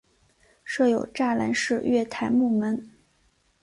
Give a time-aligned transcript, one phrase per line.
[0.63, 2.89] 设有栅栏式月台幕门。